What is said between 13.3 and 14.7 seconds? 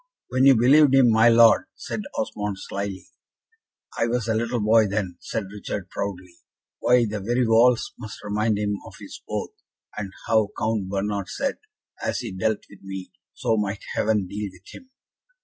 so might Heaven deal with